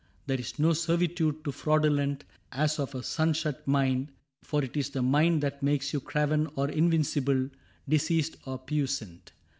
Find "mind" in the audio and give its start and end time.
3.67-4.11, 5.03-5.43